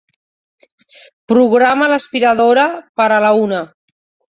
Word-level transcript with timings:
Programa 1.33 1.91
l'aspiradora 1.93 2.67
per 3.03 3.09
a 3.19 3.23
la 3.27 3.33
una. 3.45 3.63